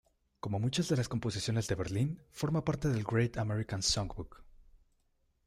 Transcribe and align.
Como 0.39 0.57
muchas 0.57 0.87
de 0.89 0.97
las 0.97 1.07
composiciones 1.07 1.67
de 1.67 1.75
Berlín, 1.75 2.23
forma 2.31 2.63
parte 2.65 2.87
del 2.89 3.03
Great 3.03 3.37
American 3.37 3.83
Songbook. 3.83 4.43